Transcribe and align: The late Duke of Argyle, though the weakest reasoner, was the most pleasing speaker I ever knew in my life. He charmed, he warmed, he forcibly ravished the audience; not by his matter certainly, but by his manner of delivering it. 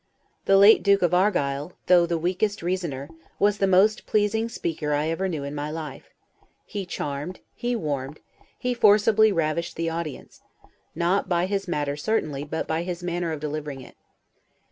The 0.45 0.57
late 0.57 0.81
Duke 0.81 1.03
of 1.03 1.13
Argyle, 1.13 1.73
though 1.85 2.07
the 2.07 2.17
weakest 2.17 2.63
reasoner, 2.63 3.07
was 3.37 3.59
the 3.59 3.67
most 3.67 4.07
pleasing 4.07 4.49
speaker 4.49 4.93
I 4.95 5.09
ever 5.09 5.27
knew 5.27 5.43
in 5.43 5.53
my 5.53 5.69
life. 5.69 6.09
He 6.65 6.87
charmed, 6.87 7.39
he 7.53 7.75
warmed, 7.75 8.19
he 8.57 8.73
forcibly 8.73 9.31
ravished 9.31 9.75
the 9.75 9.91
audience; 9.91 10.41
not 10.95 11.29
by 11.29 11.45
his 11.45 11.67
matter 11.67 11.95
certainly, 11.95 12.43
but 12.43 12.67
by 12.67 12.81
his 12.81 13.03
manner 13.03 13.31
of 13.31 13.39
delivering 13.41 13.81
it. 13.81 13.95